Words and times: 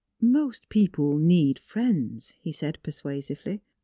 "Most 0.39 0.67
people 0.69 1.19
need 1.19 1.59
friends," 1.59 2.33
he 2.41 2.51
said 2.51 2.79
persua 2.83 3.23
sively. 3.23 3.61